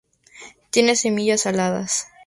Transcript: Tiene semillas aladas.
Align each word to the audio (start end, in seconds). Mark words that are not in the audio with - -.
Tiene 0.71 0.95
semillas 0.95 1.45
aladas. 1.45 2.07